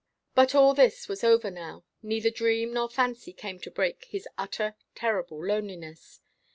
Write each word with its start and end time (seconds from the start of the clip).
But 0.33 0.55
all 0.55 0.73
this 0.73 1.07
was 1.07 1.23
over 1.23 1.51
now: 1.51 1.85
neither 2.01 2.31
dream 2.31 2.73
nor 2.73 2.89
fancy 2.89 3.31
came 3.33 3.59
to 3.59 3.69
break 3.69 4.05
his 4.05 4.27
utter, 4.35 4.73
terrible 4.95 5.45
loneliness. 5.45 6.21